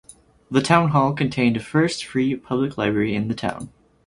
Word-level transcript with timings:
The 0.49 0.63
town 0.63 0.89
hall 0.89 1.13
contained 1.13 1.63
first 1.63 2.03
free 2.05 2.35
public 2.35 2.75
library 2.75 3.13
in 3.13 3.27
the 3.27 3.35
town. 3.35 3.69